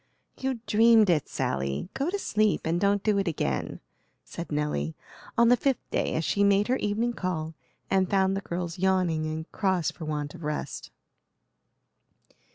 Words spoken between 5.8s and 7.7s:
day, as she made her evening call